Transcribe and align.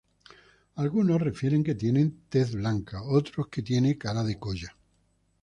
Algunos 0.77 1.21
refieren 1.21 1.63
que 1.63 1.75
tiene 1.75 2.11
tez 2.27 2.55
blanca, 2.55 3.03
otros, 3.03 3.49
que 3.49 3.61
tiene 3.61 3.99
cara 3.99 4.23
de 4.23 4.39
colla. 4.39 4.75